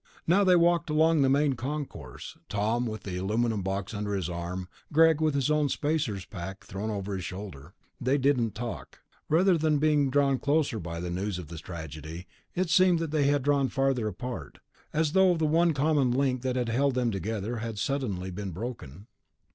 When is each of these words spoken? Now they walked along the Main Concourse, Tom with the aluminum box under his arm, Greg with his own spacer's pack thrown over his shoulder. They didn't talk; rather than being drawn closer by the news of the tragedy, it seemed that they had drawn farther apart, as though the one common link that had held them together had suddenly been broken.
Now 0.25 0.43
they 0.43 0.55
walked 0.55 0.89
along 0.89 1.21
the 1.21 1.29
Main 1.29 1.53
Concourse, 1.53 2.35
Tom 2.49 2.87
with 2.87 3.03
the 3.03 3.17
aluminum 3.17 3.61
box 3.61 3.93
under 3.93 4.15
his 4.15 4.31
arm, 4.31 4.67
Greg 4.91 5.21
with 5.21 5.35
his 5.35 5.51
own 5.51 5.69
spacer's 5.69 6.25
pack 6.25 6.63
thrown 6.63 6.89
over 6.89 7.13
his 7.13 7.23
shoulder. 7.23 7.75
They 7.99 8.17
didn't 8.17 8.55
talk; 8.55 9.01
rather 9.29 9.59
than 9.59 9.77
being 9.77 10.09
drawn 10.09 10.39
closer 10.39 10.79
by 10.79 10.99
the 11.01 11.11
news 11.11 11.37
of 11.37 11.49
the 11.49 11.59
tragedy, 11.59 12.25
it 12.55 12.71
seemed 12.71 12.97
that 12.97 13.11
they 13.11 13.25
had 13.25 13.43
drawn 13.43 13.69
farther 13.69 14.07
apart, 14.07 14.57
as 14.91 15.11
though 15.11 15.37
the 15.37 15.45
one 15.45 15.71
common 15.71 16.09
link 16.09 16.41
that 16.41 16.55
had 16.55 16.69
held 16.69 16.95
them 16.95 17.11
together 17.11 17.57
had 17.57 17.77
suddenly 17.77 18.31
been 18.31 18.49
broken. 18.49 19.05